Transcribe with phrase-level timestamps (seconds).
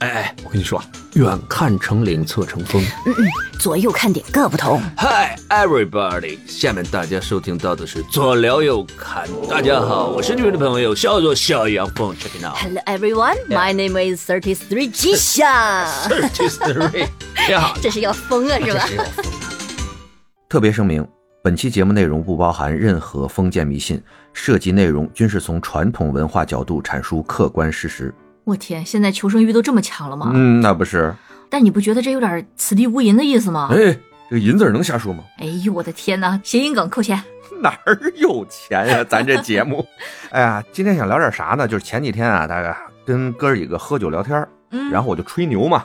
[0.00, 0.82] 哎哎，我跟你说，
[1.14, 2.82] 远看成岭侧成峰。
[3.06, 3.24] 嗯嗯，
[3.58, 4.78] 左右看点各不同。
[4.98, 9.26] Hi everybody，下面大家收听到的是左聊右侃。
[9.48, 12.56] 大家好，我是你们的朋友小左小杨凤，Check it out。
[12.56, 15.46] Hello everyone, my name is Thirty Three 吉祥。
[16.10, 17.08] Thirty three，
[17.48, 18.86] 你好， 这是要疯啊，是吧？
[20.46, 21.06] 特别声明：
[21.42, 24.02] 本期节目内容不包含任何封建迷信，
[24.34, 28.14] 涉及内容均是从传统文化角度阐述客观事实。
[28.46, 30.30] 我天，现在求生欲都这么强了吗？
[30.32, 31.12] 嗯，那不是？
[31.50, 33.68] 但你不觉得这有点此地无银的意思吗？
[33.72, 33.76] 哎，
[34.30, 35.24] 这个银字能瞎说吗？
[35.38, 36.40] 哎呦，我的天哪！
[36.44, 37.20] 谐音梗扣钱。
[37.60, 39.84] 哪儿有钱呀、咱这节目，
[40.30, 41.66] 哎呀，今天想聊点啥呢？
[41.66, 45.84] 就是前几天啊，大概跟哥儿几个喝酒聊天，嗯，然后我就吹牛嘛，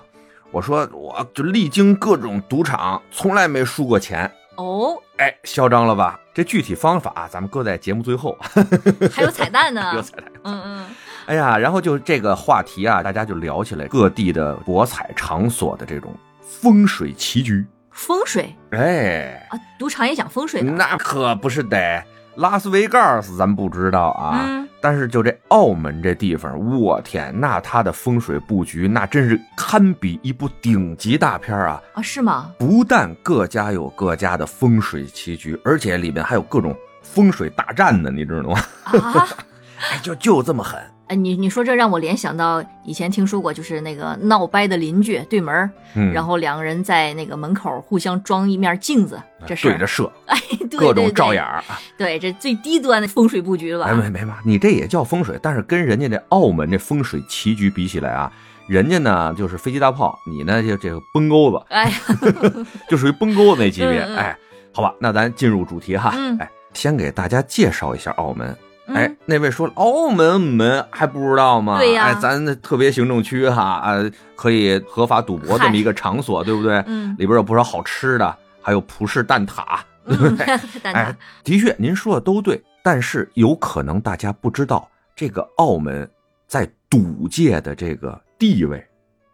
[0.52, 4.32] 我说我就历经各种赌场，从来没输过钱。
[4.58, 6.20] 哦，哎，嚣张了吧？
[6.32, 8.38] 这具体方法咱们搁在节目最后。
[9.12, 9.94] 还有彩蛋呢。
[9.96, 10.26] 有彩蛋。
[10.44, 10.86] 嗯嗯，
[11.32, 17.66] 哎呀，然后就这个话题啊，大家就聊起来各地的博彩场所的这种风水棋局。
[17.90, 20.70] 风水哎，啊，赌场也讲风水的。
[20.70, 22.04] 那可不是得，
[22.36, 31.82] 拉斯维加斯咱不知道啊，嗯，但是就这澳门这地方，我天，那它的风水布局那真是堪比一部顶级大片啊！
[31.94, 32.52] 啊，是吗？
[32.60, 38.60] 不但各家有各家的风水棋局，而且里面还有各种风水大战呢，你知道吗？
[38.84, 39.30] 啊，
[39.80, 40.78] 哎，就就这么狠。
[41.12, 50.40] 哎，你你说这让我联想到以前听说过，就是那个闹掰的邻居对门儿，嗯，然后两个人在那个门口互相装一面镜子，这是对着射，哎，
[50.70, 51.62] 对各种照眼儿。
[51.98, 53.92] 对，这最低端的风水布局了吧？
[53.92, 58.32] 哎，没没嘛，你这也叫风水，但是跟人家这澳门这风水棋局比起来啊，
[58.68, 61.92] 人家呢就是飞机大炮，你呢就这个崩钩子，哎，
[62.88, 64.00] 就属于崩钩子那级别。
[64.00, 64.34] 哎，
[64.72, 66.14] 好吧，那咱进入主题哈。
[66.16, 68.56] 嗯哎，先给大家介绍一下澳门。
[68.94, 71.78] 嗯哎，那位说了澳门门还不知道吗？
[71.78, 73.98] 对呀哎，咱的特别行政区哈啊，
[74.36, 76.84] 可以合法赌博这么一个场所，对不对？
[76.88, 81.16] 嗯里边有不少好吃的，还有葡式蛋挞，对不嗯对？
[81.44, 86.10] 的确，您说的都对，但是有可能大家不知道，这个澳门
[86.48, 88.86] 在赌界的这个地位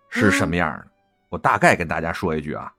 [0.10, 0.86] 是什么样的。
[1.30, 2.72] 我大概跟大家说一句啊，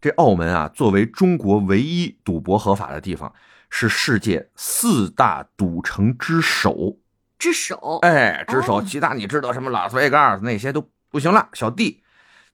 [0.00, 3.32] 这澳门啊，作为中国唯一赌博合法的地方，
[3.70, 6.98] 是世界四大赌城之首。
[7.38, 12.02] 之首，哎，之首，哦其他你知道什么拉斯维加斯那些都不行了，小弟。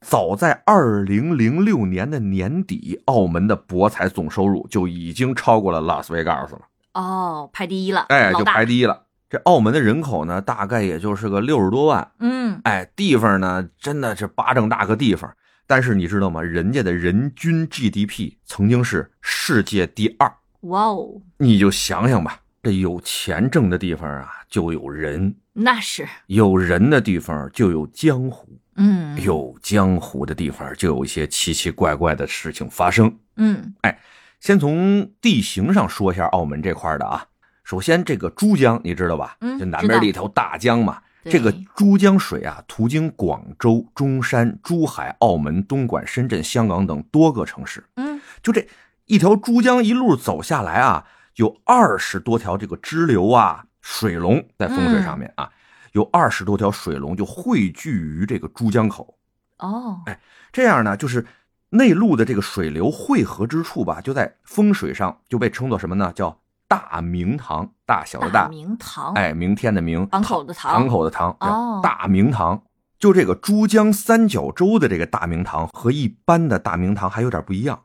[0.00, 6.60] 早在二零零六年的年底，澳门的博彩总收入就已经超过了拉斯维加斯了，
[6.92, 9.04] 哦，排第一了，哎，就排第一了。
[9.28, 15.34] 这澳门的人口呢，大概也就是个六十多万，嗯，哎，地方呢真的是巴掌大个地方。
[15.66, 16.40] 但是你知道吗？
[16.40, 28.48] 人家的人均 GDP 曾经是世界第二，哇哦，你就想想吧，这有钱挣的地方啊，就有人；那是，有人的地方就有江湖。
[28.78, 33.16] 嗯，，有江湖的地方，就有一些奇奇怪怪的事情发生。
[33.36, 33.98] 嗯哎
[34.38, 37.26] 先从地形上说一下澳门这块的啊。
[37.64, 39.36] 首先，这个珠江你知道吧？
[39.40, 40.98] 嗯就南边的一条大江嘛。
[41.24, 47.82] 这个珠江水啊，途经广州、中山、珠海、澳门、东莞、深圳、香港等多个城市。
[47.96, 48.64] 嗯，就这
[49.06, 51.06] 一条珠江一路走下来啊，
[51.36, 55.50] 有二十多条这个支流啊、水龙在风水上面啊，
[55.92, 59.16] 有二十多条水龙就汇聚于这个珠江口。
[59.58, 60.20] 哦，哎
[60.52, 61.24] 这样呢，就是
[61.70, 66.12] 内陆的这个水流汇合之处吧，就在风水上就被称作什么呢？
[66.12, 72.60] 叫大明堂，大小的大，明堂，，哎，明天的明，堂口的堂堂口的堂，哦大明堂。
[72.98, 77.82] 就这个珠江三角洲的这个大明堂和一般的大明堂还有点不一样。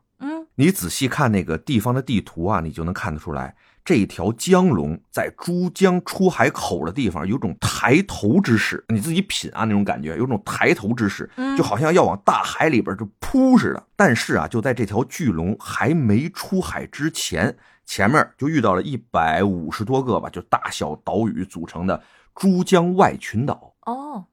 [0.56, 3.54] 嗯，你仔细看那个地方的地图啊，你就能看得出来，
[3.84, 13.86] 这条江龙在珠江出海口的地方有种抬头之势，你自己品啊，那种感觉有种抬头之势，嗯就好像要往大海里边就扑似的。
[13.96, 22.02] 但是啊，就在这条巨龙还没出海之前，前面就遇到了一百五十多个吧，就大小岛屿组成的
[22.34, 23.74] 珠江外群岛。
[23.86, 24.24] 哦，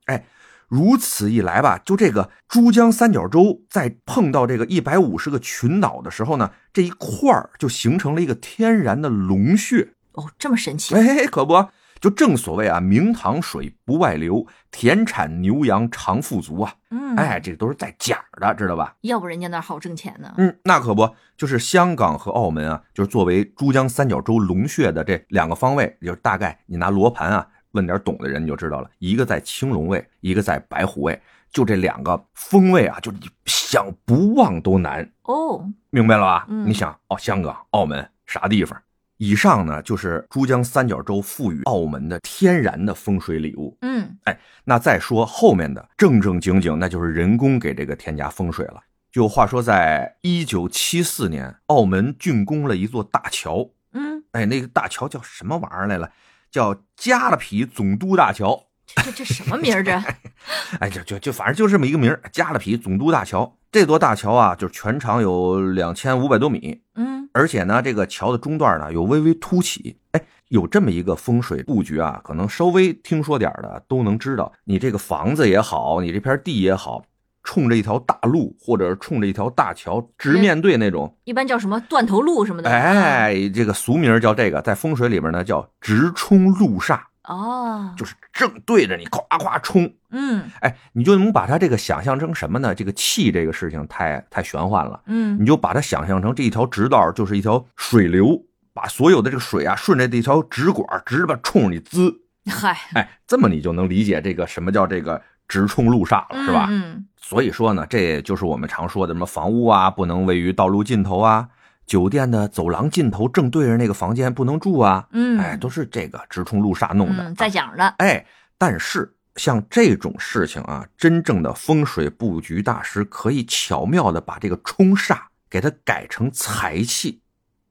[0.69, 9.89] 如此一来吧，就这个珠江三角洲在碰到这个一百五十个群岛的时候呢，这一块儿就形成了一个天然的龙穴。
[10.13, 16.73] 哦，这么神奇，哎，可不，就正所谓啊，明堂水不外流，田产牛羊常富足啊。
[16.91, 18.95] 嗯，哎，，这都是在假的，知道吧？
[19.01, 31.19] 要不人家那儿好挣钱呢，嗯，那可不，就是香港和澳门啊，就是作为珠江三角洲龙穴的这两个方位，就是大概你拿罗盘啊问点懂的人你就知道了，一个在青龙位，一个在白虎位，
[31.51, 36.45] 就这两个风位啊，就你想不忘都难，哦，明白了吧？
[36.49, 38.81] 嗯你想哦，香港、澳门啥地方？
[39.17, 43.77] 以上呢就是珠江三角洲赋予澳门的天然的风水礼物。
[43.81, 48.81] 嗯哎那再说后面的正正经经，那就是人工给这个添加风水了。
[49.11, 56.09] 就话说，在一九七四年，澳门竣工了一座大桥，嗯，哎，那个大桥叫什么玩意儿来了？
[56.51, 58.65] 叫加勒比总督大桥。
[58.95, 59.91] 这这这什么名儿这？
[60.79, 63.55] 哎，就就就反正就这么一个名儿加勒比总督大桥。
[63.71, 69.95] 这座大桥啊，就是全长有两千五百多米，嗯而且呢，这个桥的中段呢有微微凸起。
[70.13, 77.03] 哎，有这么一个风水布局啊，可能稍微听说点儿的都能知道，你这个房子也好，你这片地也好，
[77.49, 82.69] 冲着一条大路或者是冲着一条大桥，直面对那种，一般叫什么断头路什么的。
[82.69, 89.91] 哎，这个俗名叫这个，在风水里边呢叫直冲路煞，哦，就是正对着你咵咵冲。
[90.11, 90.47] 嗯。
[90.61, 92.75] 哎，你就能把它这个想象成什么呢？
[92.75, 95.41] 这个气这个事情太太玄幻了，嗯。
[95.41, 98.39] 你就把它想象成这一条直道就是一条水流，
[98.75, 102.13] 把所有的这个水啊顺着这条直管直吧冲着你滋，
[102.45, 105.19] 嗨，哎，这么你就能理解这个什么叫这个
[105.49, 106.67] 直冲路煞了，是吧？
[106.69, 111.47] 嗯所以说呢，这也就是我们常说的什么房屋啊不能位于道路尽头啊，
[111.85, 117.23] 酒店的走廊尽头正对着那个房间不能住啊，嗯，哎，都是这个直冲路煞弄的。
[117.23, 117.83] 嗯，在讲的。
[117.97, 118.25] 哎，
[118.57, 125.19] 但是像这种事情啊，真正的风水布局大师可以巧妙的把这个冲煞
[125.49, 127.21] 给它改成财气，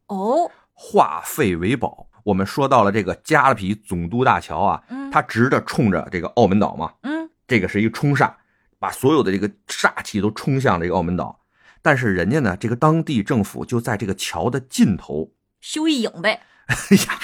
[0.06, 2.06] 哦，化废为宝。
[2.22, 8.34] 我们说到了这个加勒比总督大桥啊，嗯，它直着冲着这个澳门岛嘛，嗯这个是一个冲煞，
[8.78, 11.40] 把所有的这个煞气都冲向这个澳门岛。
[11.82, 16.42] 但是人家呢，这个当地政府就在这个桥的尽头，修一影呗。
[16.68, 17.18] 哎呀，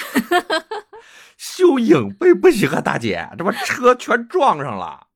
[1.37, 5.07] 修影碑不行啊，大姐，这不车全撞上了。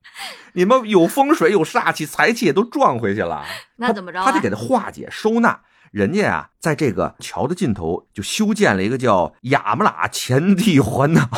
[0.52, 3.44] 你们有风水有煞气，财气也都撞回去了。
[3.76, 5.62] 那怎么着啊他得给他化解收纳。
[5.90, 11.28] 人家啊，在这个桥的尽头就修建了一个叫亚麻喇前地环岛，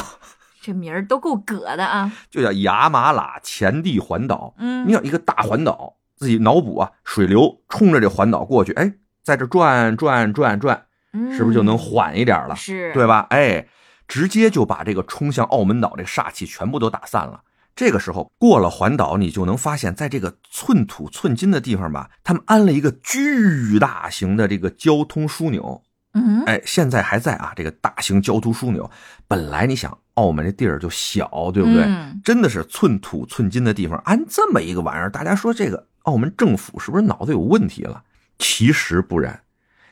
[0.62, 2.11] 这名儿都够葛的啊。
[2.31, 4.55] 就叫亚麻喇前地环岛。
[4.59, 12.55] 嗯，你想一个大环岛，自己脑补啊，水流冲着这环岛过去，哎，在这转转转转，嗯是不是就能缓一点了？
[12.55, 13.26] 是，对吧？
[13.31, 13.67] 哎，
[14.06, 17.43] 直接就把这个冲向澳门岛这煞气全部都打散了。
[17.75, 25.82] 这个时候过了环岛，你就能发现，在这个寸土寸金的地方吧，他们安了一个巨大型的这个交通枢纽。
[26.12, 28.91] 嗯，哎，现在还在啊，这个大型交通枢纽。
[29.26, 31.85] 本来你想，澳门这地儿就小，对不对？
[31.85, 38.03] 嗯真的是寸土寸金的地方，安这么一个玩意儿，大家说这个澳门政府是不是脑子有问题了？
[38.38, 39.43] 其实不然，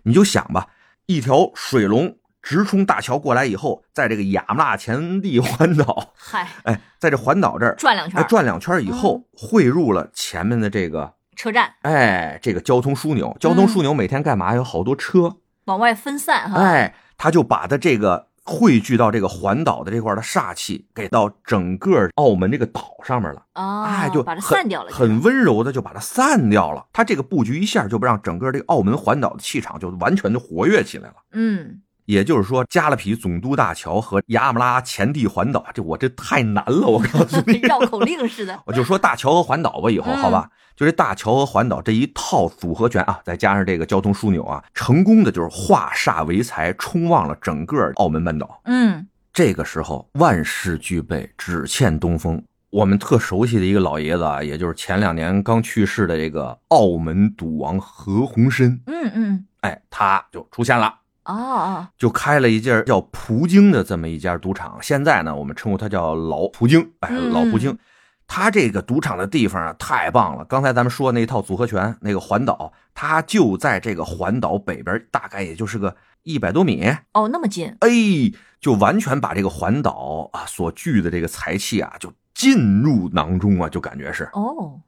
[0.05, 0.69] 你就想吧，
[1.07, 13.37] 一条水龙直冲大桥过来以后，在这个亚麻前地环岛，嗨， 哎，在这环岛这儿转两圈，哎转两圈以后，汇入了前面的这个车站哎这个交通枢纽。
[13.41, 14.55] 交通枢纽每天干嘛？
[14.55, 23.41] 有好多车，往外分散哈。，哎，他就把他这个汇聚到这个环岛的这块的煞气，给到整个澳门这个岛上面了。
[23.55, 26.85] 哦，哎，就把它很散掉了，很温柔的就把它散掉了。
[26.93, 31.15] 它这个布局一下就不让整个这个澳门环岛的气场就完全的活跃起来了。
[31.33, 38.61] 嗯，也就是说，加勒比总督大桥和亚马拉前地环岛，这我这太难了，我告诉你，绕口令似的。
[38.67, 48.61] 我 就说大桥和环岛吧，以后嗯好吧，就这大桥和环岛这一套组合拳啊，再加上这个交通枢纽啊，成功的就是化煞为财，冲旺了整个澳门半岛。
[48.65, 52.43] 嗯，这个时候万事俱备，只欠东风。
[52.71, 64.79] 我们特熟悉的一个老爷子啊，也就是前两年刚去世的这个澳门赌王何鸿燊，嗯嗯，哎，他就出现了，哦哦，就开了一家叫葡京的这么一家赌场。
[64.81, 67.77] 现在呢，我们称呼它叫老葡京，哎，嗯老葡京。
[68.33, 70.45] 他这个赌场的地方啊，太棒了。
[70.45, 77.91] 刚才咱们说那一套组合拳，那个环岛，它就在这个环岛北边，大概也就是个一百多米，哦，那么近，哎，
[78.61, 84.81] 就完全把这个环岛啊所聚的这个财气啊，就进入囊中啊，就感觉是哦，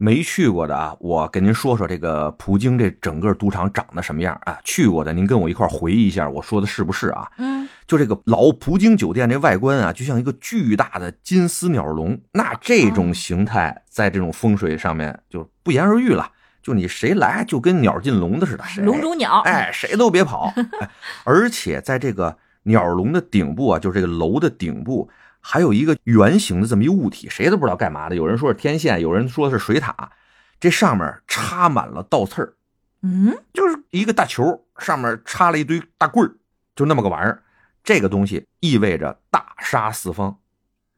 [0.00, 4.56] 没去过的啊，我给您说说这个葡京这整个赌场长得什么样啊？
[4.62, 7.28] 去过的您跟我一块回忆一下，我说的是不是啊？
[7.38, 16.30] 嗯，就这个老葡京酒店这外观啊，就像一个巨大的金丝鸟笼，那这种形态在这种风水上面就不言而喻了。
[16.62, 20.52] 就你谁来就跟鸟进笼子似的，谁笼中鸟，哎，谁都别跑。
[20.80, 20.90] 哎，
[21.24, 25.08] 而且在这个鸟笼的顶部啊，就是这个楼的顶部，
[25.40, 28.16] 还有一个圆形的这么一物体，谁都不知道干嘛的。
[28.16, 30.10] 有人说是天线，有人说是水塔，
[30.60, 32.54] 这上面插满了倒刺儿，
[33.02, 36.34] 嗯，就是一个大球，上面插了一堆大棍儿，
[36.74, 37.42] 就那么个玩意儿。
[37.82, 40.38] 这个东西意味着大杀四方。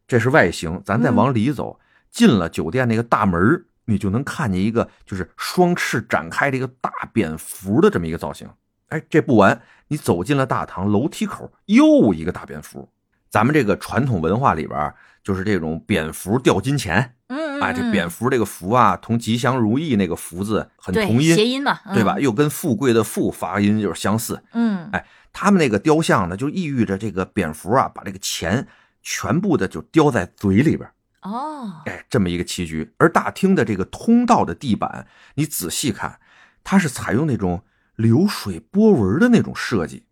[0.09, 1.78] 这是外形，咱再往里走，
[2.11, 8.49] 进了酒店那个大门你就能看见一个就是双翅展开的一个大蝙蝠的这么一个造型。
[8.88, 12.90] 哎，这不完，你走进了大堂，楼梯口又一个大蝙蝠。
[13.30, 22.16] 咱们这个传统文化里边，就是这种蝙蝠掉金钱，嗯嗯，哎，这嗯蝙蝠这个福啊，同吉祥如意那个福字很同音，谐音嘛，对吧？
[22.18, 22.22] 嗯？
[22.22, 24.42] 又跟富贵的富发音就是相似。
[24.52, 28.66] 嗯，哎他们那个雕像呢，就意喻着这个蝙蝠啊，把这个钱
[29.00, 30.90] 全部的就叼在嘴里边。
[31.22, 32.92] 哦，哎，这么一个棋局。
[32.96, 36.18] 而大厅的这个通道的地板，你仔细看，
[36.64, 37.62] 它是采用那种
[37.94, 40.02] 流水波纹的那种设计，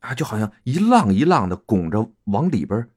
[0.00, 2.88] 啊，就好像一浪一浪的拱着往里边，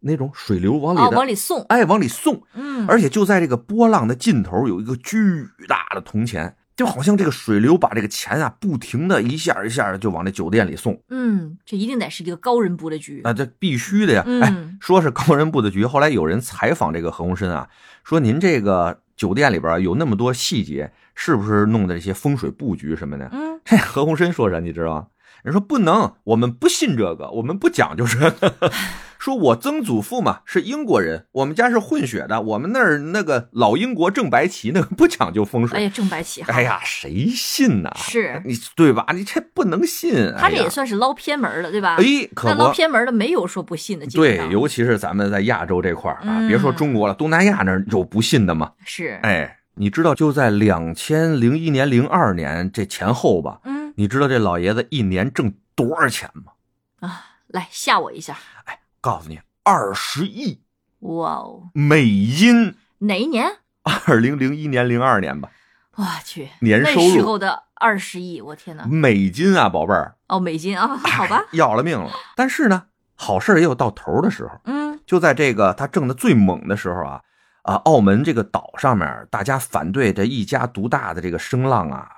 [0.00, 2.42] 那种水流往里哦，往里送，哎，往里送。
[2.54, 11.02] 嗯，而且就在这个波浪的尽头有一个巨大的铜钱，就好像这个水流把这个钱啊，不停的一下一下的就往这酒店里送。
[11.08, 14.22] 嗯，这一定得是一个高人布的局，啊，这必须的呀！
[14.26, 15.84] 嗯哎，说是高人布的局。
[15.84, 17.68] 后来有人采访这个何鸿燊啊，
[18.04, 23.28] 说您这个酒店里边有那么多细节，是不是弄的这些风水布局什么的？
[23.32, 25.06] 嗯，这何鸿燊说啥你知道吗？
[25.42, 28.54] 人说不能，我们不信这个，我们不讲究这个。
[29.18, 35.76] 说我曾祖父嘛是英国人，我们家是混血的，我们那儿那个老英国正白旗那个不讲究风水。
[35.76, 37.90] 哎呀，正白旗，哎，呀，谁信呐？
[37.96, 39.04] 是你对吧？
[39.12, 40.32] 你这不能信。
[40.38, 41.96] 他这也算是捞偏门了，对吧？
[41.98, 42.72] 哎，可不捞。
[42.72, 48.70] 偏门的没有说不信的，对，尤其是咱们在亚洲这块儿啊，嗯别说中国了，东南亚那儿有不信的吗？
[48.84, 56.52] 是，哎，你知道就在两千零一年、零二年这前后吧，嗯你知道这老爷子一年挣多少钱吗？
[57.00, 60.60] 啊，来吓我一下，哎告诉你，二十亿
[61.00, 62.76] 哇哦，美金。
[62.98, 63.44] 哪一年？
[64.06, 65.50] 二零零一年、零二年吧，
[65.96, 68.84] 我去，年收入那时候的二十亿，我天哪！
[68.86, 72.12] 美金啊，宝贝儿，哦，美金啊，好吧，要了命了。
[72.36, 72.84] 但是呢，
[73.16, 74.60] 好事儿也有到头的时候。
[74.64, 77.20] 嗯就在这个他挣的最猛的时候啊，
[77.62, 82.08] 啊，澳门这个岛上面，大家反对这一家独大的这个声浪啊，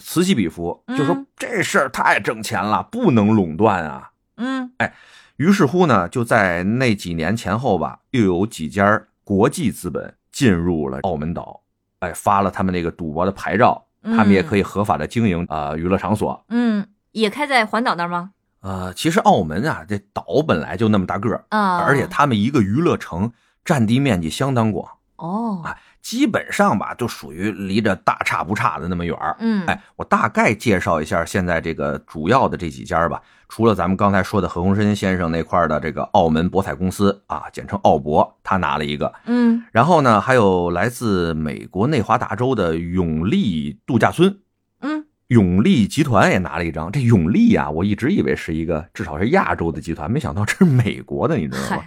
[0.00, 4.10] 此起彼伏，就说嗯这事儿太挣钱了，不能垄断啊。
[4.36, 4.94] 嗯哎
[5.36, 11.60] 于是乎呢，就在那几年前后吧，又有几家国际资本进入了澳门岛，
[12.00, 16.44] 哎，发了他们那个赌博的牌照，他们也可以合法的经营啊、娱乐场所。
[16.48, 18.32] 嗯，也开在环岛那儿吗？
[18.60, 23.30] 呃，其实澳门啊，这岛本来就那么大个儿，啊，而且他们一个娱乐城
[23.64, 24.90] 占地面积相当广。
[25.14, 25.78] 哦，啊
[26.08, 29.36] 基本上吧，就属于离着大差不差的那么远儿。
[29.40, 33.20] 嗯，哎，我大概介绍一下现在这个主要的这几家吧。
[33.46, 39.12] 除了咱们刚才说的何鸿燊先生那块儿的这个澳门博彩公司啊，简称澳博，他拿了一个。
[39.26, 44.38] 嗯然后呢，还有来自美国内华达州的永利度假村，
[44.80, 46.90] 嗯永利集团也拿了一张。
[46.90, 51.84] 这永利啊，我一直以为是一个至少是亚洲的集团，没想到这是美国的，你知道吗？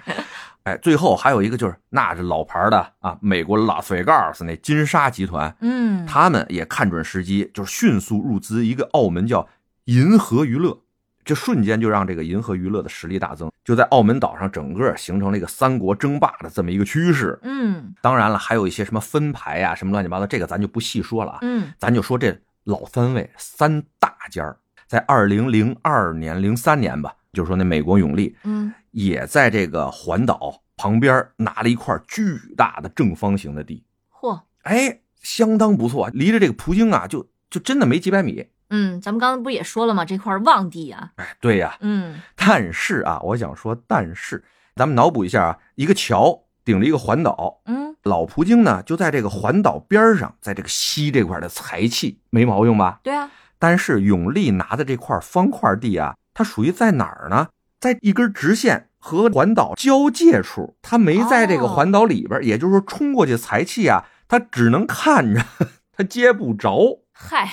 [0.63, 9.47] 嗨，哎，最后还有一个就是那是老牌的啊，美国拉斯维加斯那金沙集团，嗯，他们也看准时机，就是迅速入资一个澳门叫
[9.85, 10.77] 银河娱乐，
[11.23, 17.39] 这瞬间就让这个银河娱乐的实力大增，就在澳门岛上整个形成了一个三国争霸的这么一个趋势。
[17.43, 24.55] 嗯当然了，还有一些什么分牌呀、什么乱七八糟，这个咱就不细说了啊，嗯咱就说这老三位三大家儿
[24.87, 33.83] 在二零零二年、零三年吧，就是说那美国永利嗯，也在这个环岛旁边拿了一块巨大的正方形的地，
[34.19, 38.47] 嚯，哎，相当不错，离着这个葡京啊，就就真的没几百米。
[38.69, 40.05] 嗯，咱们刚刚不也说了吗？
[40.05, 42.21] 这块旺地啊，哎，对呀，嗯。
[42.35, 44.43] 但是啊，我想说，但是
[44.75, 53.01] 咱们脑补一下啊，一个桥顶着一个环岛，嗯，老葡京呢就在这个环岛边上，在这个西这块的财气没毛病吧？
[53.03, 57.49] 对啊，但是永利拿的这块方块地啊，它属于在哪儿呢？
[57.79, 65.43] 在一根直线和环岛交界处，它没在这个哦环岛里边，也就是说冲过去财气啊，它只能看着，
[65.97, 67.49] 它接不着，嗨，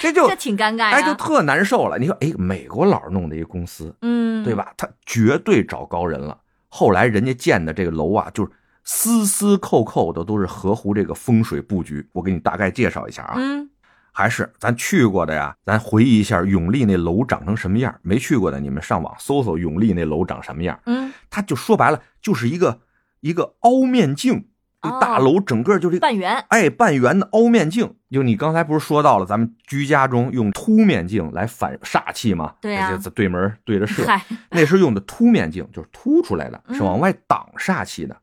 [0.00, 1.98] 这就这挺尴尬呀，哎就特难受了。
[1.98, 4.54] 你说，哎，美国佬弄的一个公司，嗯，对？
[4.54, 4.72] 吧？
[4.78, 6.38] 他绝对找高人了。
[6.68, 8.50] 后来人家建的这个楼啊，就是
[8.84, 12.08] 丝丝扣扣的都是合乎这个风水布局。
[12.12, 13.68] 我给你大概介绍一下啊，嗯
[14.12, 17.94] 还是咱去过的呀，咱回忆一下永利那楼长成什么样。
[18.02, 20.78] 没去过的，你们上网搜搜永利那楼长什么样。
[20.86, 22.80] 嗯，它就说白了，就是一个
[23.20, 24.46] 一个凹面镜，
[24.80, 32.54] 大楼整个就是一个半圆，哎，半圆的凹面镜，就你刚才不是说到了，咱们居家中用凸面镜来反煞气吗？
[32.60, 32.78] 对
[33.14, 38.16] 对门对着射，嗨，那是用的凸面镜，就是凸出来的，嗯是往外挡煞气的。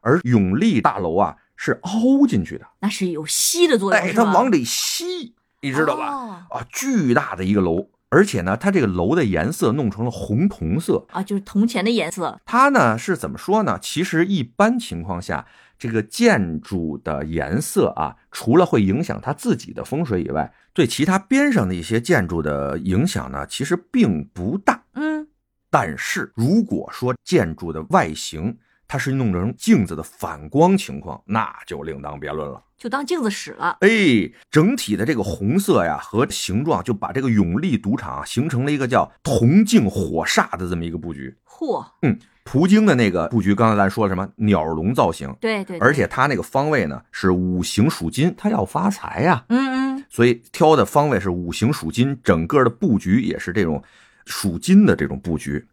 [0.00, 6.08] 而永利大楼啊，是凹进去的，那是有吸的作用，哎，是它往里吸，你知道吧？
[6.12, 11.06] 哦啊，巨大的一个楼，而且呢，它这个楼的颜色弄成了红铜色。
[11.10, 13.78] 啊，就是铜钱的颜色，它呢是怎么说呢？
[13.80, 15.46] 其实一般情况下，
[15.78, 24.84] 这个建筑的颜色啊，除了会影响它自己的风水以外，对其他边上的一些建筑的影响呢，其实并不大。
[24.94, 25.26] 嗯，
[25.70, 28.56] 但是如果说建筑的外形
[28.88, 32.62] 它是弄成镜子的反光情况，那就另当别论了。
[32.76, 33.78] 就当镜子使了。
[33.80, 33.88] 哎，
[34.50, 41.34] 整体的这个红色呀和形状，就把这个永利赌场啊形成了一个叫铜镜火煞的这么一个布局。
[41.48, 53.82] 嚯，嗯葡京的那个布局，刚才咱说了什么鸟笼造型，对对，对而且它那个方位呢是五行属金，它要发财呀，嗯嗯，所以挑的方位是五行属金，整个的布局也是这种
[54.26, 55.66] 属金的这种布局。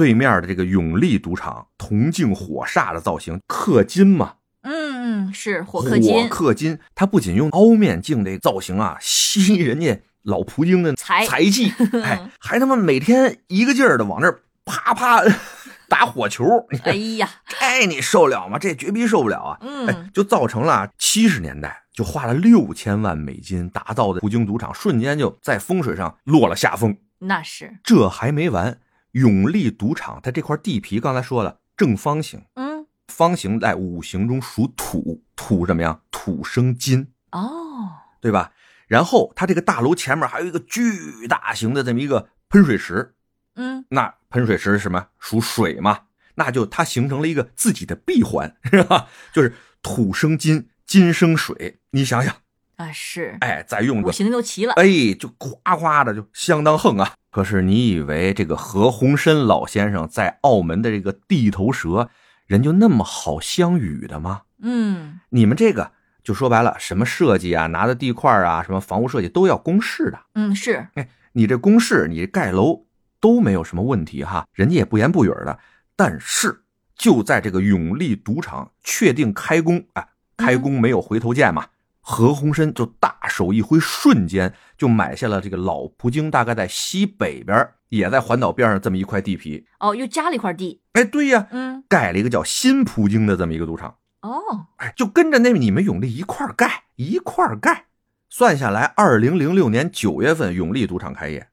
[0.00, 11.26] 那对面的这个永利赌场铜镜火煞的造型氪金嘛，嗯嗯，是火氪金，克金，它不仅用凹面镜这造型啊吸人家老葡京的财。
[11.26, 15.22] 财气， 哎，还他妈每天一个劲儿的往那儿啪啪
[15.86, 16.46] 打火球，
[16.84, 18.58] 哎呀， 这你受了吗？
[18.58, 19.58] 这绝逼受不了啊！
[19.60, 19.86] 嗯。
[19.86, 26.96] 哎，就造成了七十年代就花了六千万美金打造的葡京赌场，瞬间就在风水上落了下风。
[27.18, 28.78] 那是，这还没完，
[29.12, 36.00] 永利赌场它这块地皮刚才说了正方形，嗯，方形在五行中属土，土怎么样？
[36.10, 37.88] 土生金，哦，
[38.20, 38.52] 对吧？
[38.86, 43.14] 然后它这个大楼前面还有一个巨大型的这么一个喷水池，
[43.54, 45.06] 嗯，那喷水池是什么？
[45.18, 46.00] 属水嘛，
[46.34, 49.08] 那就它形成了一个自己的闭环， 是吧？
[49.32, 51.80] 就是土生金，金生水。
[51.92, 52.34] 你想想，
[52.76, 57.14] 啊是，哎，再用五个，行就齐了，哎，就夸夸的就相当横啊。
[57.30, 62.10] 可是你以为这个何鸿燊老先生在澳门的这个地头蛇，
[62.46, 64.42] 人就那么好相与的吗？
[64.60, 70.18] 嗯，你们这个就说白了，什么设计啊，拿的地块啊，什么房屋设计都要公示的。
[70.34, 72.86] 嗯是，哎你这公示，你盖楼
[73.20, 75.58] 都没有什么问题哈，人家也不言不语的。
[75.94, 76.62] 但是
[76.96, 81.68] 就在这个永利赌场确定开工，哎，开工没有回头箭嘛，
[82.00, 89.66] 何鸿燊就大手一挥，瞬间就买下了这个老葡京，大概在西北边，也在环岛边上这么一块地皮。
[89.78, 93.96] 哦，又加了一块地，哎，对呀，嗯，盖了一个叫新葡京的这么一个赌场。
[94.22, 94.40] 哦，
[94.76, 97.86] 哎，就跟着那你们永利一块盖，一块盖。
[98.28, 101.48] 算下来，二零零六年九月份永利赌场开业，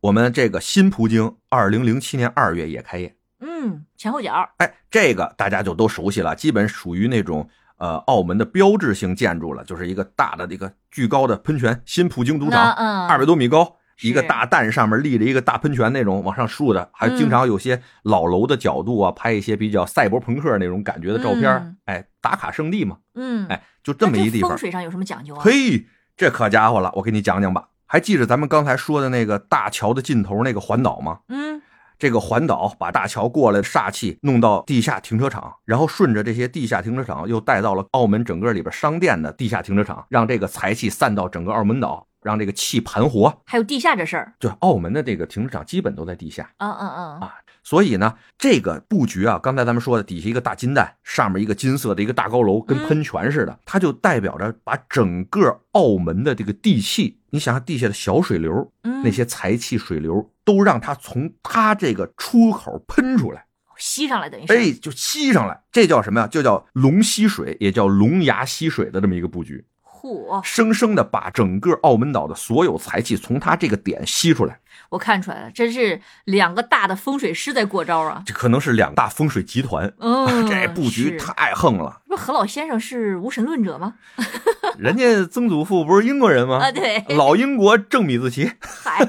[0.00, 3.16] 我们这个新葡京二零零七年二月也开业。
[3.40, 7.48] 嗯，前后脚，哎，这个大家就都熟悉了，基本属于那种
[7.82, 24.58] 呃澳门的标志性建筑了，就是一个大的一个巨高的喷泉，新葡京赌场嗯，二百多米高，一个大蛋上面立着一个大喷泉那种往上竖的，还经常有些老楼的角度啊，拍一些比较赛博朋克那种感觉的照片嗯哎，打卡圣地嘛，嗯，哎，就这么一地方风。
[24.58, 25.42] 水上有什么讲究啊？
[25.42, 27.70] 嘿，这可家伙了，我给你讲讲吧。
[27.86, 31.18] 还记着咱们刚才说的那个大桥的尽头那个环岛吗？
[31.28, 31.60] 嗯，
[32.02, 43.32] 这个环岛把大桥过来的煞气弄到地下停车场，然后顺着这些地下停车场又带到了澳门整个里边商店的地下停车场，让这个财气散到整个澳门岛，让这个气盘活。
[43.46, 52.88] 还有地下这事儿，就澳门的这个停车场基本都在地下，嗯嗯嗯，啊所以呢，这个布局啊，刚才咱们说的，底下一个大金蛋，上面一个金色的一个大高楼，跟嗯。
[52.92, 63.46] 喷泉似的，它就代表着把整个澳门的这个地气，你想想地下的小水流，嗯，那些财气水流，都让它从它这个出口喷出来，
[63.78, 66.26] 吸上来等于是，哎，就吸上来，这叫什么呀？
[66.26, 69.64] 就叫龙吸水，也叫龙牙吸水的这么一个布局，
[70.02, 74.58] 嚯，生生的把整个澳门岛的所有财气从他这个点吸出来。
[74.88, 78.22] 我看出来了，真是两个大的风水师在过招啊。
[78.26, 82.00] 这可能是两大风水集团，嗯， 这布局太横了。
[82.08, 83.94] 不是何老先生是无神论者吗？
[84.76, 86.58] 人家曾祖父不是英国人吗？
[86.58, 88.50] 啊，对，老英国正米字旗。
[88.60, 89.06] 嗨，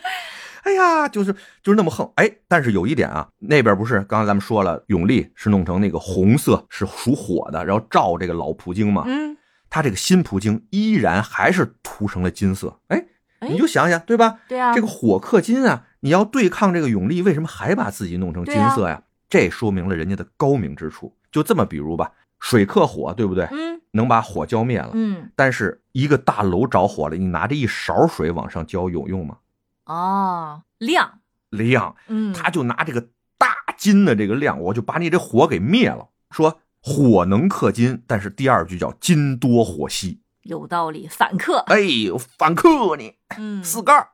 [0.62, 2.10] 哎呀，就是就是那么横。
[2.16, 9.04] 哎，但是有一点啊，那边不是刚才咱们说了，永利是弄成那个红色，是属火的，然后照这个老葡京嘛。
[9.06, 9.36] 嗯，
[9.76, 12.80] 它这个新葡京依然还是涂成了金色。
[12.88, 13.08] 哎，
[13.40, 14.38] 哎你就想想，对吧？
[14.48, 19.02] 对啊，这个火克金啊，你要对抗这个永利，为什么还把自己弄成金色呀？
[19.28, 21.14] 这说明了人家的高明之处。
[21.30, 22.10] 就这么比如吧，
[22.40, 23.44] 水克火，对不对？
[23.52, 24.92] 嗯能把火浇灭了。
[24.94, 29.36] 嗯，但是一个大楼着火了，你拿着一勺水往上浇有用吗？
[29.84, 31.18] 哦，亮，
[31.50, 36.08] 亮，嗯，他就拿这个大金的这个亮，我就把你这火给灭了。
[36.30, 44.06] 说火能克金，但是第二句叫金多火稀，有道理，反克，哎呦，反克你嗯，四盖儿。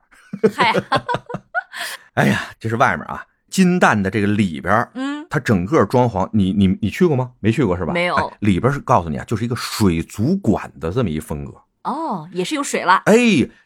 [0.55, 0.73] 嗨，
[2.17, 7.33] 哎呀，这是外面啊，金蛋的这个里边儿，嗯，它整个装潢，你你你去过吗？
[7.41, 7.93] 没去过是吧？
[7.93, 11.53] 没有哎里边是告诉你啊，就是一个水族馆的这么一风格。
[11.83, 13.15] 哦，也是有水了，哎，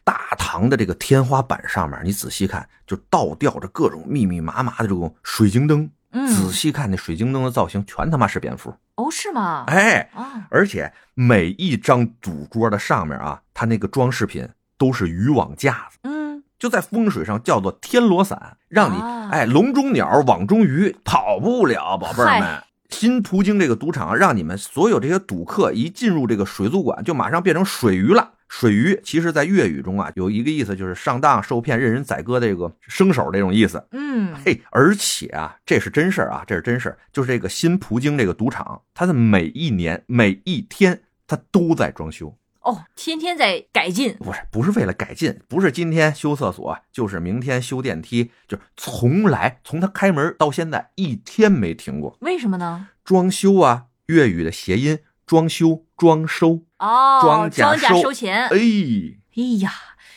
[0.04, 5.90] 大堂的这个天花板上面，你仔细看，就倒吊着各种密密麻麻的这种水晶灯。
[6.12, 8.74] 嗯，仔细看那水晶灯的造型，全他妈是蝙蝠。
[8.98, 9.64] 哦，是吗？
[9.68, 22.62] 哎，啊，而且每一张赌桌的上面啊，它那个装饰品都是渔网架子，嗯，就在风水上叫做天罗伞，让你、啊哎笼中鸟，网中鱼，跑不了，宝贝儿们。
[22.90, 28.32] 新途经这个赌场，让你们所有这些赌客一进入这个水族馆，就马上变成水鱼了。
[28.48, 33.86] 水鱼其实，在粤语中啊，有一个意思就是上当受骗、任人宰割的这个生手这种意思。
[33.92, 52.16] 嗯，嘿，而且啊，这是真事儿啊，这是真事儿，就是这个新葡京这个赌场，它的每一年每一天，它都在装修，哦，天天在改进，不是不是为了改进，不是今天修厕所，就是明天修电梯，就是从来从它开门到现在一天没停过。
[52.20, 52.88] 为什么呢？
[53.04, 58.56] 装修啊，粤语的谐音，装修、装收，哦，庄稼庄稼收收钱，哎
[59.36, 59.72] 哎呀，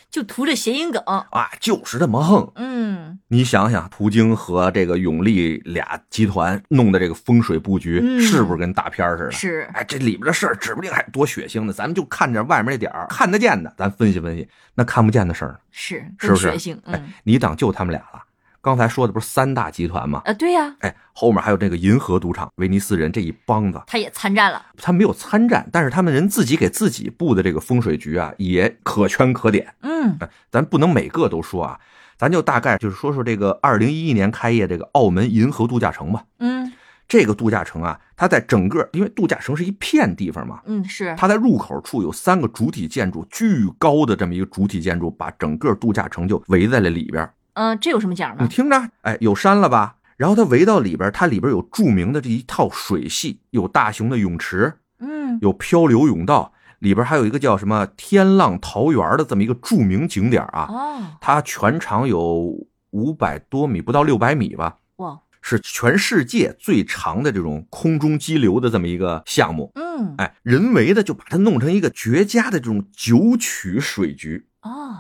[0.09, 1.01] 就图这谐音梗。
[1.05, 2.51] 啊，就是这么横。
[2.55, 9.31] 嗯，你想想，途经和这个永利俩集团弄的这个风水布局，嗯是不是跟大片似的？
[9.31, 11.73] 是，哎，这里边的事儿指不定还多血腥呢。
[11.73, 14.47] 咱们就看着外面那点儿看得见的，咱分析分析。
[14.75, 15.59] 那看不见的事儿？
[15.71, 16.75] 是，是不是血腥。
[16.85, 18.21] 哎嗯，，你当就他们俩了。
[18.61, 20.21] 刚才说的不是三大集团吗？
[20.23, 24.63] 啊，对呀，哎，后面还有这个银河赌场、威尼斯人这一帮子，他也参战了。
[24.77, 29.73] 他没有参战，但是他们人自己给自己布的这个风水局啊，也可圈可点。
[29.81, 31.79] 嗯，哎咱不能每个都说啊，
[32.17, 36.23] 咱就大概就是说说这个二零一一年开业这个澳门银河度假城吧。
[36.37, 36.71] 嗯
[37.07, 47.27] 这个度假城啊，它在整个因为度假城是一片地方嘛，嗯，是，它在入口处有三个主体建筑，巨高的这么一个主体建筑，把整个度假城就围在了里边。
[47.53, 48.43] 嗯，这有什么讲呢？
[48.43, 49.97] 你听着，哎，有山了吧？
[50.17, 60.67] 然后它围到里边，它里边有著名的这一套水系，有大型的泳池，嗯，有漂流泳道，里边还有一个叫什么天浪桃园的这么一个著名景点啊。
[60.69, 62.55] 哦，它全长有
[62.91, 69.71] 五百多米，不到六百米吧，哇，是全世界最长的这种空中激流的这么一个项目。
[69.73, 74.45] 嗯，哎，人为的就把它弄成一个绝佳的这种九曲水局。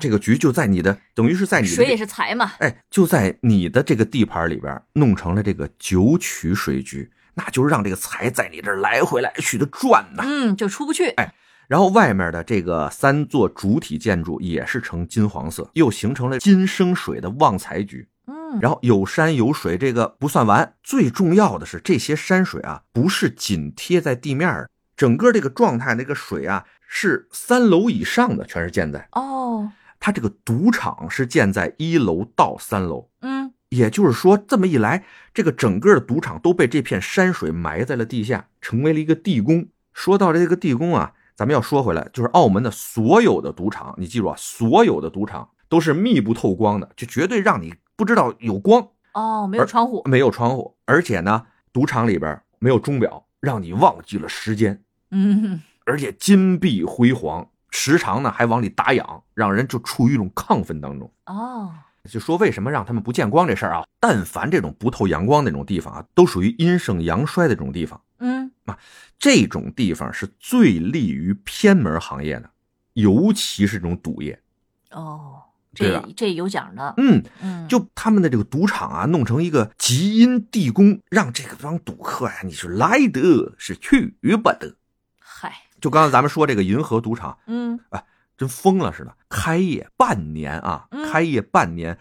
[0.01, 2.53] 哦，这个局就在你的，等于是在你的水也是财嘛。
[2.59, 10.23] 哎，就在你的这个地盘里边弄成了这个九曲水局，那就是让这个财在你这儿来回来去的转呐。
[10.25, 11.09] 嗯，就出不去。
[11.09, 11.33] 哎
[11.67, 18.09] 然后外面的这个三座主体建筑也是呈金黄色，又形成了金生水的旺财局。
[18.27, 33.07] 嗯，然后有山有水，这个不算完，最重要的是这些山水啊，不是紧贴在地面儿，整个这个状态，那个水啊是三楼以上的，全是建在哦，它这个赌场是建在一楼到三楼。
[33.21, 39.67] 嗯，也就是说，这么一来，这个整个的赌场都被这片山水埋在了地下，成为了一个地宫。
[39.93, 50.01] 说到这个地宫啊，咱们要说回来，就是澳门的所有的赌场，你记住啊，所有的赌场都是密不透光的，就绝对让你不知道有光，哦，没有窗户。
[50.05, 61.11] 没有窗户，而且呢，赌场里边没有钟表，让你忘记了时间，嗯，而且金碧辉煌，时常呢还往里打氧，让人就处于一种亢奋当中。
[61.25, 61.73] 哦，
[62.09, 63.85] 就说为什么让他们不见光这事儿啊？
[63.99, 67.99] 但凡这种不透阳光那种地方啊，都属于阴盛阳衰的这种地方。
[68.19, 68.77] 嗯，啊
[69.17, 72.49] 这种地方是最利于偏门行业的，
[72.93, 74.39] 尤其是这种赌业。
[74.91, 75.41] 哦，
[75.73, 76.93] 这这有讲的。
[76.97, 84.75] 嗯，嗯，就他们的这个赌场啊，弄成一个极阴地宫，让这个帮赌客呀、你是来得是去不得。
[85.81, 88.03] 嗨，就刚才咱们说这个银河赌场，嗯，哎
[88.37, 91.97] 真疯了似的，开业半年啊，嗯开业半年，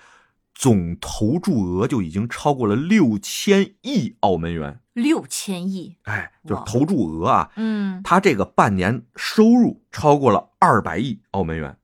[0.55, 4.81] 总投注额就已经超过了六千亿澳门元。
[4.93, 5.97] 六千亿。
[6.05, 11.77] 哎，就是投注额啊，嗯，他这个半年收入超过了二百亿澳门元，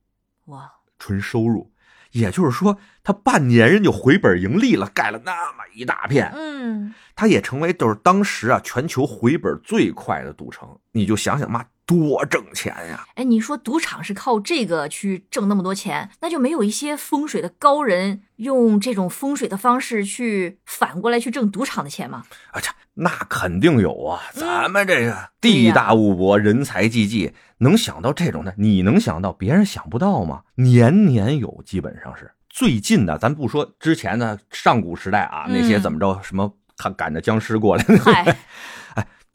[0.45, 1.71] 哇，纯收入。
[2.11, 10.79] 也就是说，他半年人就回本盈利了，盖了那么一大片，嗯，他也成为就是当时啊全球回本最快的赌城。
[10.93, 13.07] 你就想想妈，多挣钱呀！
[13.15, 22.25] 哎，你说赌场是靠这个去挣那么多钱，那就没有一些风水的高人用这种风水的方式去反过来去挣赌场的钱吗？
[22.51, 24.21] 啊这，那肯定有啊！
[24.35, 30.41] 嗯咱们这个地大物博，人才济济，能想到这种的，你能想到，别人想不到吗？
[30.55, 33.17] 年年有，基本上是最近的。
[33.17, 38.37] 咱不说之前的上古时代啊，嗯那些怎么着，什么他赶着僵尸过来的，嗨，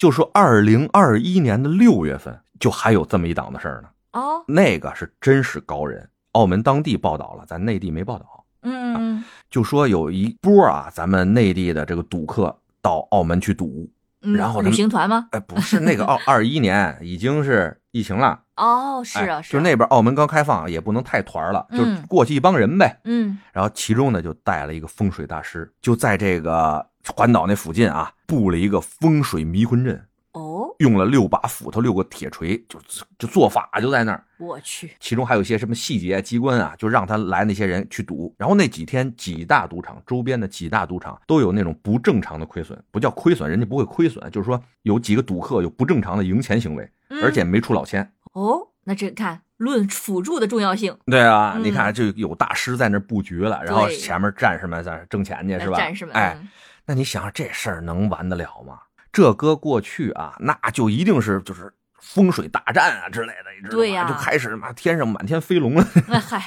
[0.02, 3.88] 就说二零二一年的六月份，就还有这么一档子事儿呢。
[4.14, 8.44] 哦，那个是真是高人，澳门当地报道了，咱内地没报道。
[8.62, 13.88] 嗯嗯就说有一波啊，咱们内地的这个赌客到澳门去赌，
[14.22, 15.28] 嗯，然后旅行团吗？
[15.30, 23.00] 哎，不是那个 二二一年已经是疫情了，哦，是啊，哎是啊，就那边澳门刚开放，也不能太团了，就嗯过去一帮人呗。
[23.04, 30.00] 嗯然后其中呢就带了一个风水大师，就在这个环岛那附近啊布了一个风水迷魂阵。
[30.32, 32.80] 哦，哦，用了六把斧头、六个铁锤，就
[33.18, 34.24] 就做法就在那儿。
[34.38, 38.34] 我去，其中还有一些什么细节机关啊，就让他来那些人去赌。
[38.38, 48.10] 然后那几天几大赌场周边的几大赌场都有那种不正常的亏损，不叫亏损，人家不会亏损，就是说有几个赌客有不正常的赢钱行为，嗯而且没出老千。
[48.32, 55.76] 哦，那这看论辅助的重要性，对啊，嗯你看就有大师在那布局了，然后前面战士们在那挣钱去，是吧？
[55.76, 56.48] 战士们，哎，嗯
[56.84, 58.78] 那你想想这事儿能完得了吗？
[59.12, 63.76] 这搁过去啊，那就一定是就是风水大战啊之类的，你知道吗？
[63.76, 66.42] 对呀就开始嘛，天上满天飞龙了， 那嗨，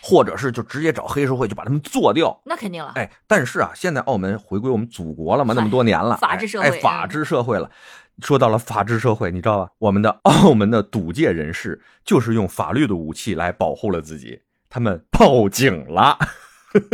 [0.00, 2.40] 或者是就直接找黑社会就把他们做掉。
[2.44, 7.68] 那肯定了，哎，但是啊，现在澳门回归我们祖国了嘛，那么多年了，法治社会哎，哎法治社会了。
[8.22, 9.72] 说到了法治社会，你知道吧？
[9.78, 16.18] 我们的澳门的赌界人士就是用法律的武器来保护了自己，他们报警了。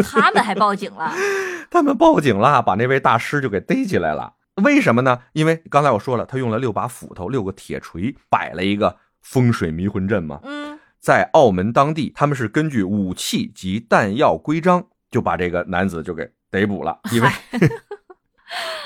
[0.02, 1.12] 他们还报警了，
[1.70, 4.34] 他们报警了，把那位大师就给逮起来了。
[4.62, 5.20] 为什么呢？
[5.34, 10.40] 因为刚才我说了，他用了六把斧头、六个铁锤，摆了一个风水迷魂阵嘛。
[10.44, 17.28] 嗯，在澳门当地，他们是根据武器及弹药规章，就把这个男子就给逮捕了，因为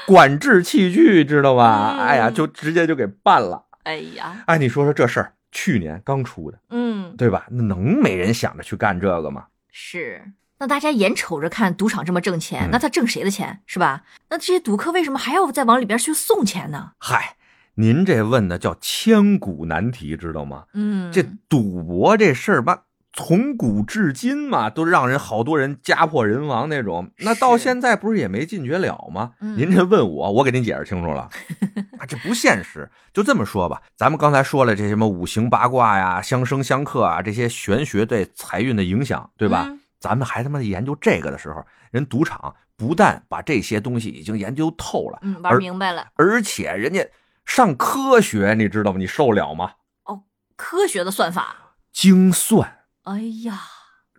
[0.07, 1.97] 管制器具，知道吧？
[1.99, 3.65] 嗯哎呀，就直接就给办了。
[3.85, 7.47] 哎呀，哎，你说说这事儿，去年刚出的，嗯，对吧？
[7.51, 9.47] 那能没人想着去干这个吗？
[9.71, 10.23] 是。
[10.59, 14.03] 那大家眼瞅着看赌场这么挣钱，嗯那他挣谁的钱是吧？
[14.29, 16.93] 那这些赌客为什么还要再往里边去送钱呢？
[16.99, 17.37] 嗨，
[17.77, 20.65] 您这问的叫千古难题，知道吗？
[20.75, 27.11] 嗯，这赌博这事儿吧，从古至今嘛，都让人好多人家破人亡那种。
[27.19, 29.33] 那到现在不是也没禁绝了吗？
[29.41, 31.29] 嗯您这问我，我给您解释清楚了，
[31.99, 32.89] 啊，这不现实。
[33.13, 39.65] 就这么说吧，咱们刚才说了这什么五行八卦呀、相生相克啊，这些玄学对财运的影响，对吧？
[39.69, 47.07] 嗯咱们还他妈研究这个的时候，人赌场不但把这些东西已经研究透了，嗯，玩明白了，而且人家
[47.45, 48.99] 上科学，你知道吗？
[48.99, 49.73] 你受了吗？
[50.05, 50.23] 哦
[50.57, 51.75] 科学的算法。
[51.93, 52.80] 精算。
[53.05, 53.59] 哎呀，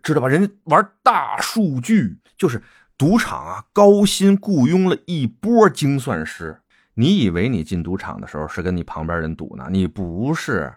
[0.02, 0.28] 知道吧？
[0.28, 2.62] 人家玩大数据，就是
[2.98, 6.60] 赌场啊，高薪雇佣了一波精算师。
[6.94, 9.68] 你以为你进赌场的时候是跟你旁边人赌呢？
[9.70, 10.74] 你不是，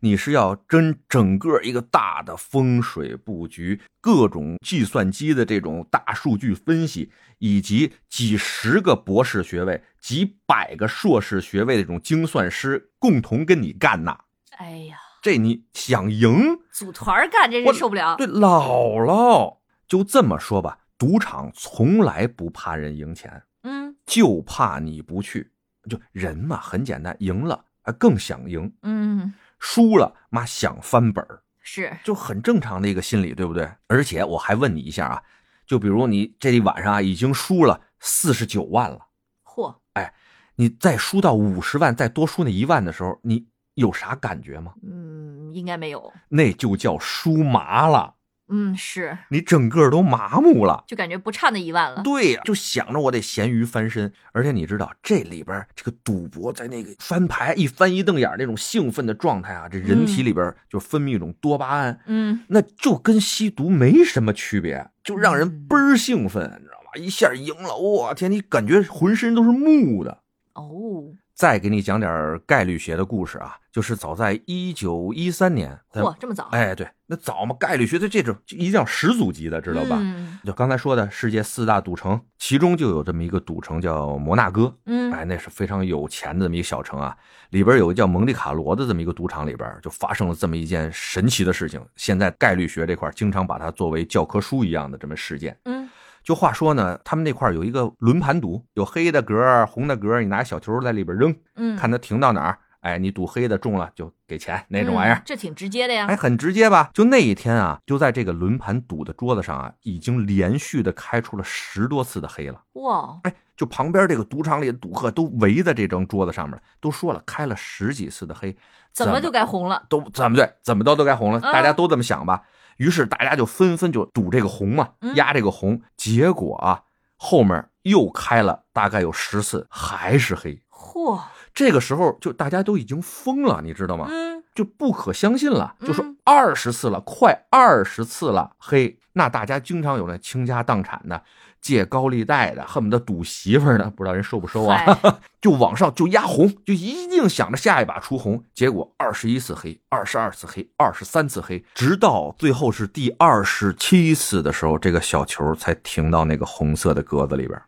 [0.00, 14.16] 你是要跟整个一个大的风水布局，各种计算机的这种大数据分析，以及几十个博士学位、几百个硕士学位的这种精算师共同跟你干呐。
[14.58, 16.60] 哎呀，这你想赢？
[16.76, 18.16] 组团干这我人受不了。
[18.16, 19.56] 对，姥姥
[19.88, 25.50] 就这么说吧，赌场从来不怕人赢钱，嗯就怕你不去。
[25.88, 33.70] 就人嘛，很简单，赢了啊更想赢，嗯，输了妈想翻本儿，是，就很正常的一个心理，对不对？
[33.86, 35.22] 而且我还问你一下啊，
[35.66, 39.06] 就比如你这一晚上啊已经输了四十九万了，
[39.46, 40.12] 嚯，哎
[40.56, 44.74] 你再输到五十万，再多输那一万的时候，你有啥感觉吗？
[44.82, 46.12] 嗯，应该没有。
[46.28, 48.14] 那就叫输麻了，
[48.48, 50.84] 嗯，是，你整个都麻木了。
[50.86, 52.02] 就感觉不差那一万了。
[52.02, 66.98] 对呀、就想着我得咸鱼翻身，而且你知道这里边这个赌博在那个翻牌一翻一瞪眼那种兴奋的状态啊，这人体里边就分泌一种多巴胺，嗯，那就跟吸毒没什么区别，就让人嗯倍儿兴奋，你知道吧？
[66.98, 70.22] 一下赢了，我天，你感觉浑身都是木的。
[70.54, 76.48] 哦，再给你讲点概率学的故事啊，就是早在一九一三年，咱嚯，这么早？
[76.50, 79.98] 哎，对，那早嘛，概率学的这种就一定要始祖级的，知道吧？
[80.00, 87.14] 嗯就刚才说的世界四大赌城，其中就有这么一个赌城叫摩纳哥，嗯，哎，那是非常有钱的这么一个小城啊。
[87.50, 91.84] 里边有个叫蒙地卡罗的这么一个赌场，里边就发生了这么一件神奇的事情。
[91.96, 95.56] 现在概率学这块经常把它作为教科书一样的这么事件。
[95.64, 95.88] 嗯，
[96.26, 105.22] 就话说呢，他们那块有一个轮盘赌，有黑的格、红的格，你拿小球在里边扔，嗯，看它停到哪儿，哎，你赌黑的中了就给钱那种玩意儿嗯。
[105.24, 106.06] 这挺直接的呀。
[106.08, 106.90] 哎，很直接吧？
[106.92, 112.60] 就那一天啊，就在这个轮盘赌的桌子上啊，已经连续的开出了十多次的黑了。
[112.72, 118.56] 哇，哎，就旁边这个赌场里的赌客都围在这张桌子上面，都说了开了十几次的黑，
[118.92, 119.80] 怎么就该红了？
[119.88, 122.42] 都怎么对，怎么着都该红了，嗯大家都这么想吧。
[122.76, 125.80] 于是大家就纷纷就赌这个红嘛，嗯压这个红。
[125.96, 126.82] 结果啊，
[127.16, 130.60] 后面又开了大概有十次，还是黑。
[130.70, 131.20] 嚯，
[131.54, 134.06] 这个时候就大家都已经疯了，你知道吗？
[134.10, 141.22] 嗯，就不可相信了，就说嗯二十次了，快二十次了，嘿，那大家经常有那倾家荡产的、
[141.62, 144.76] 借高利贷的，恨不得赌媳妇儿的，不知道人收不收啊？
[144.76, 157.58] 嗨就往上就压红，就一定想着下一把出红，结果二十一次黑，二十二次黑，二十三次黑，直到最后是第二十七次的时候，这个小球才停到那个红色的格子里边。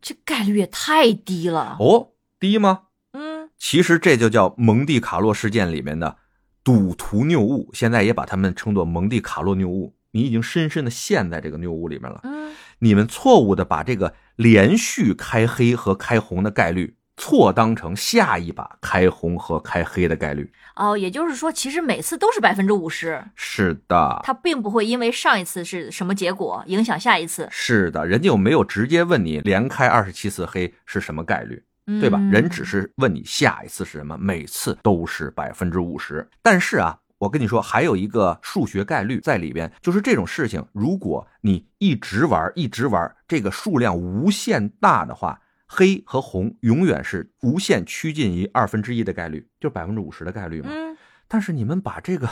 [0.00, 1.76] 这概率也太低了。
[1.80, 2.82] 哦，低吗？
[3.14, 6.18] 嗯，其实这就叫蒙地卡洛事件里面的
[6.62, 9.96] 赌徒谬误，现在也把他们称作蒙地卡洛谬误。
[10.12, 12.20] 你已经深深的陷在这个谬误里面了。
[12.24, 20.52] 嗯，你们错误的把这个连续开黑和开红的概率错当成下一把开红和开黑的概率。
[20.76, 31.60] 哦，也就是说，其实每次都是百分之五十，是的，它并不会因为上一次是什么结果影响下一次，是的，人家又没有直接问你连开二十七次黑是什么概率，
[32.00, 32.18] 对吧？
[32.20, 36.28] 嗯人只是问你下一次是什么，每次都是百分之五十。
[36.40, 50.68] 但是啊，我跟你说，还有一个数学概率在里边，就是这种事情，如果你一直玩，一直玩，这个数量无限大的话，黑和红永远是无限趋近于二分之一的概率，就是百分之五十的概率嘛。
[50.72, 50.96] 嗯
[51.30, 52.26] 但是你们把这个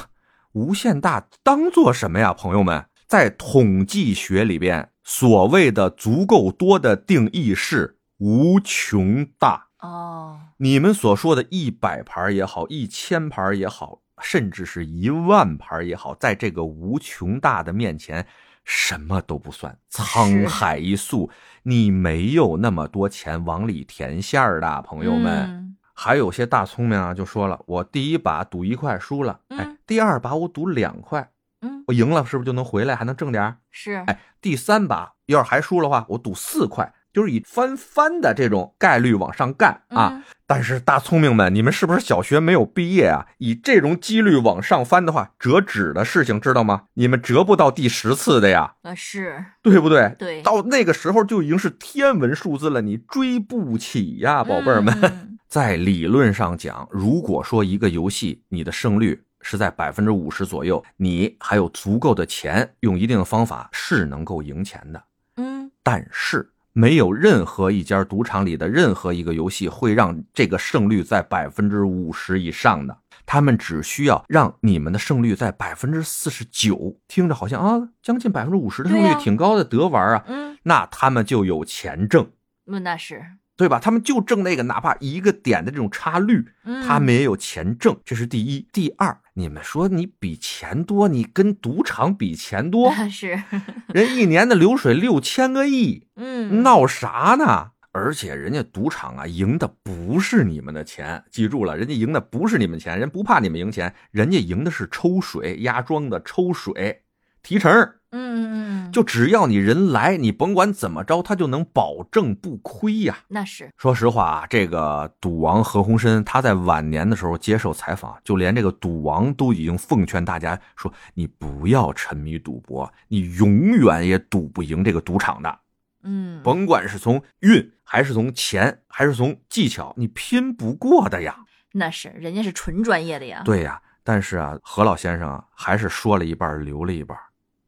[0.53, 2.87] 无限大当做什么呀，朋友们？
[3.07, 9.67] 在统计学里边，所谓的足够多的定义是无穷大。
[9.81, 18.27] 哦，你们所说的一百盘也好，一千盘也好，甚至是一万盘也好，在这个无穷大的面前，
[18.65, 21.31] 什么都不算，沧海一粟。
[21.63, 25.45] 你没有那么多钱往里填馅儿的，朋友们。
[25.49, 25.63] 嗯
[25.99, 31.31] 还有些大聪明啊，就说了，我第一把赌一块输了，嗯哎，第二把我赌两块，
[31.63, 33.57] 嗯，我赢了是不是就能回来，还能挣点儿？
[33.71, 40.11] 是，哎，第三把要是还输的话，我赌四块，就是以翻番的这种概率往上干啊。
[40.13, 43.27] 嗯但是大聪明们，你们是不是小学没有毕业啊？
[43.39, 46.85] 以这种几率往上翻的话，折纸的事情知道吗？
[46.95, 50.15] 你们折不到第十次的呀，啊是，对不对？
[50.17, 54.97] 对，到那个时候就已经是天文数字了，你追不起呀，宝贝儿们。
[55.03, 65.03] 嗯 在理论上讲，如果说一个游戏你的胜率是在百分之五十左右，你还有足够的钱，用一定的方法是能够赢钱的。
[65.39, 82.31] 嗯但是没有任何一家赌场里的任何一个游戏会让这个胜率在百分之五十以上的，他们只需要让你们的胜率在百分之四十九，听着好像啊将近百分之五十的胜率挺高的得玩啊，嗯，那他们就有钱挣。
[82.67, 83.25] 那那是，
[83.57, 83.79] 对吧？
[83.79, 88.67] 他们就挣那个哪怕一个点的这种差率，嗯，他们也有钱挣，这是第一。
[88.71, 93.43] 第二，你们说你比钱多，你跟赌场比钱多， 是，
[93.89, 97.71] 人一年的流水六千个亿，嗯，闹啥呢？
[97.93, 107.01] 而且人家赌场啊，赢的不是你们的钱，记住了，人家赢的不是你们钱，人不怕你们赢钱，人家赢的是抽水压庄的抽水
[107.47, 107.71] 提成。
[108.11, 113.19] 嗯嗯嗯，就只要你人来，你甭管怎么着，他就能保证不亏呀。
[113.29, 125.59] 那是，说实话啊，这个赌王何鸿燊他在晚年的时候接受采访，就连这个赌王都已经奉劝大家说：“你不要沉迷赌博，你永远也赌不赢这个赌场的。
[126.03, 131.37] 嗯，甭管是从运，还是从钱，还是从技巧，你拼不过的呀。
[131.73, 137.17] 那是，人家是纯专业的呀，，对呀，但是啊，何老先生啊，还是说了一半，留了一半。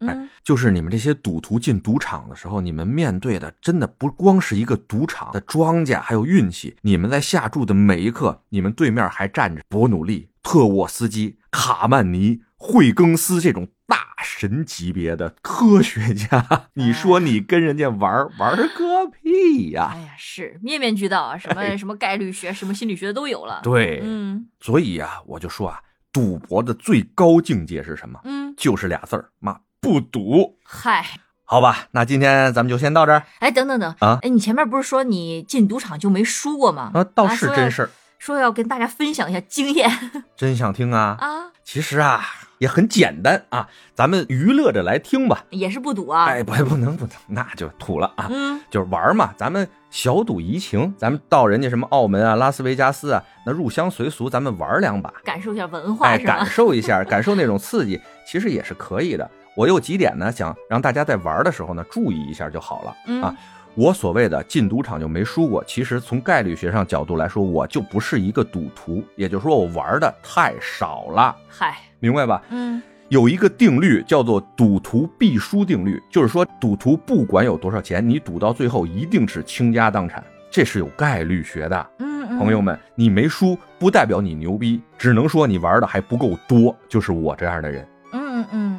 [0.00, 6.76] 哎嗯，就是你们这些赌徒进赌场的时候，你们面对的真的不光是一个赌场的庄家，还有运气。
[6.82, 16.68] 你们在下注的每一刻，你们对面还站着伯努利、特沃斯基、卡曼尼、惠更斯这种大神级别的科学家。
[16.74, 19.90] 你说你跟人家玩玩个屁呀！
[19.92, 25.80] 哎呀，是面面俱到啊，什么什么概率学，什么心理学都有了，对，嗯所以呀、我就说啊，
[26.12, 28.20] 赌博的最高境界是什么？
[28.24, 30.58] 嗯，就是俩字儿，妈不赌。
[30.64, 31.04] 嗨，
[31.44, 36.90] 好吧，那今天咱们就先到这儿哎，等等等啊哎，你前面不是说你进赌场就没输过吗？
[36.94, 39.90] 啊，倒是真事儿，说要跟大家分享一下经验
[40.36, 41.16] 真想听啊。
[41.20, 42.24] 啊，其实啊，
[42.58, 45.44] 也很简单啊，咱们娱乐着来听吧。
[45.50, 48.28] 也是不赌啊，哎，不，不能，不能，那就土了啊。
[48.30, 56.44] 嗯就是玩嘛，咱们小赌怡情，咱们到人家什么澳门啊、拉斯维加斯啊，那入乡随俗，咱们玩两把，感受一下文化感？
[56.44, 59.30] 受一下，感受那种刺激，其实也是可以的。
[59.58, 63.34] 我有几点呢，想让大家在玩的时候呢注意一下就好了、嗯啊。
[63.74, 72.40] 我所谓的进赌场就没输过，其实从概率学上角度来说，我就不是一个赌徒，也就是说我玩的太少了，嗨，明白吧？
[72.50, 81.90] 嗯有一个定律叫做赌徒必输定律，就是说赌徒不管有多少钱，你赌到最后一定是倾家荡产，这是有概率学的。
[81.98, 87.84] 嗯嗯，朋友们，你没输不代表你牛逼，只能说你玩的还不够多，就是我这样的人。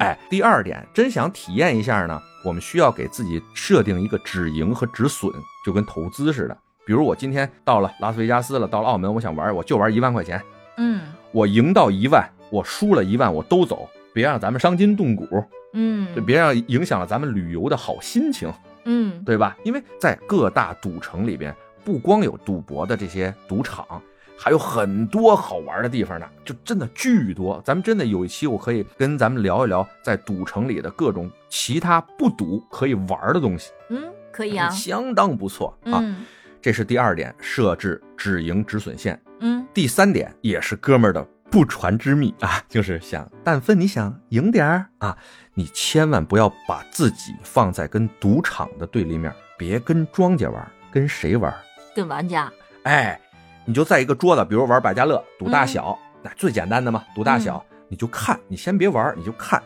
[0.00, 5.30] 哎，第二点，真想体验一下呢，我们需要给自己设定一个止盈和止损，
[5.64, 6.56] 就跟投资似的。
[6.86, 10.42] 比如我今天到了拉斯维加斯了，到了澳门，我想玩，我就玩一万块钱，
[10.78, 15.28] 嗯我赢到一万，我输了一万，我都走，别让咱们伤筋动骨，
[15.74, 18.50] 嗯，就别让影响了咱们旅游的好心情，
[18.86, 19.54] 嗯对吧？
[19.64, 24.00] 因为在各大赌城里边，不光有赌博的这些赌场，
[24.42, 27.60] 还有很多好玩的地方呢，就真的巨多。
[27.62, 36.00] 咱们真的有一期，我可以跟咱们聊一聊在赌城里的各种其他不赌可以玩的东西，嗯，可以啊，相当不错啊。
[36.00, 36.24] 嗯
[36.62, 39.18] 这是第二点，设置止盈止损线。
[39.40, 45.16] 嗯，第三点也是哥们儿的不传之秘啊， 就是想但分你想赢点儿啊，
[45.54, 51.50] 你千万不要把自己放在跟赌场的对立面，别跟庄家玩，跟谁玩？
[51.96, 53.18] 跟玩家，哎，
[53.64, 59.62] 你就在一个桌子，比如玩百家乐，赌大小，那、最简单的嘛，赌大小，你就看，你先别玩，你就看，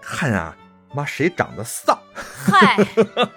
[0.00, 0.56] 看啊，
[0.94, 1.96] 妈谁长得丧？
[2.14, 2.76] 嗨，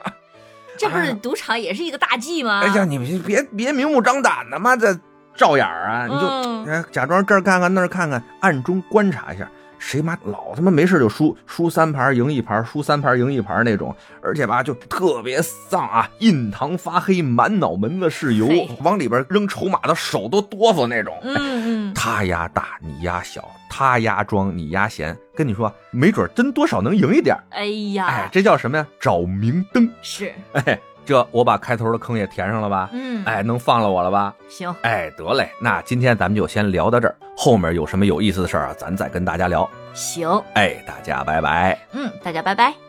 [0.78, 2.62] 这不是赌场也是一个大忌吗？
[2.62, 4.98] 哎呀，你别别别明目张胆的嘛，这
[5.36, 18.48] 照眼儿啊，你就、假装这儿看看那儿看看，暗中观察一下，谁妈老他妈没事就输输三盘赢一盘，输三盘赢一盘那种，而且吧就特别丧啊，印堂发黑，满脑门子是油，
[18.82, 21.18] 往里边扔筹码的手都哆嗦那种。
[21.24, 21.36] 嗯
[21.90, 25.18] 嗯，他压大，你压小；他压庄，你压闲。
[25.36, 27.42] 跟你说，没准真多少能赢一点儿。
[27.52, 28.86] 哎呀，哎，这叫什么呀？
[29.00, 29.90] 找明灯。
[30.02, 30.78] 是，哎，
[31.10, 32.88] 这我把开头的坑也填上了吧？
[32.94, 34.32] 嗯，哎，能放了我了吧？
[34.48, 39.68] 行，哎，得嘞，那今天咱们就先聊到这儿，后面有什么有意思的事儿啊，咱再跟大家聊。
[39.96, 41.76] 行，哎，大家拜拜。
[41.94, 42.89] 嗯，大家拜拜。